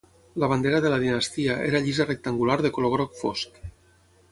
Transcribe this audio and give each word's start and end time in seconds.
La 0.43 0.47
bandera 0.53 0.79
de 0.85 0.91
la 0.93 0.97
dinastia 1.03 1.59
era 1.67 1.83
llisa 1.89 2.09
rectangular 2.09 2.59
de 2.67 2.73
color 2.79 2.95
groc 2.97 3.17
fosc. 3.23 3.65